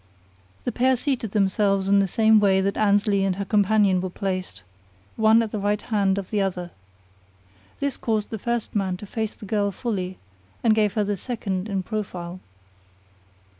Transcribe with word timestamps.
The 0.63 0.71
pair 0.71 0.95
seated 0.95 1.29
themselves 1.29 1.87
in 1.87 1.99
the 1.99 2.07
same 2.07 2.39
way 2.39 2.59
that 2.59 2.75
Annesley 2.75 3.23
and 3.23 3.35
her 3.35 3.45
companion 3.45 4.01
were 4.01 4.09
placed, 4.09 4.63
one 5.15 5.43
at 5.43 5.51
the 5.51 5.59
right 5.59 5.79
hand 5.79 6.17
of 6.17 6.31
the 6.31 6.41
other. 6.41 6.71
This 7.79 7.97
caused 7.97 8.31
the 8.31 8.39
first 8.39 8.75
man 8.75 8.97
to 8.97 9.05
face 9.05 9.35
the 9.35 9.45
girl 9.45 9.71
fully 9.71 10.17
and 10.63 10.73
gave 10.73 10.93
her 10.93 11.03
the 11.03 11.17
second 11.17 11.69
in 11.69 11.83
profile. 11.83 12.39